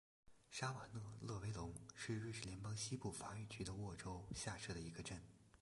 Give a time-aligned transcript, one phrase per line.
[0.49, 5.21] 沙瓦讷勒维龙是瑞士联邦西部法语区的沃州下设的一个镇。